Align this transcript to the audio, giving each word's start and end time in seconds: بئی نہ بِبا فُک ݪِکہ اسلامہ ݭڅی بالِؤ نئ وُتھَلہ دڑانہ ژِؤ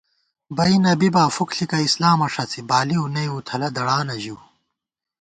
بئی 0.55 0.75
نہ 0.83 0.91
بِبا 0.99 1.23
فُک 1.35 1.49
ݪِکہ 1.55 1.79
اسلامہ 1.87 2.27
ݭڅی 2.33 2.61
بالِؤ 2.69 3.05
نئ 3.13 3.27
وُتھَلہ 3.33 3.69
دڑانہ 3.75 4.15
ژِؤ 4.23 4.37